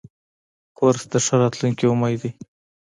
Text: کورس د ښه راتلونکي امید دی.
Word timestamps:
کورس 0.77 1.03
د 1.11 1.15
ښه 1.25 1.35
راتلونکي 1.41 1.83
امید 1.91 2.17
دی. 2.21 2.31